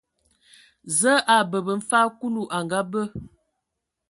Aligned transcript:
Zǝǝ 0.97 1.23
a 1.35 1.37
bǝbǝ 1.49 1.73
mfag 1.79 2.07
Kulu 2.19 2.43
a 2.55 2.57
ngabǝ. 2.65 3.01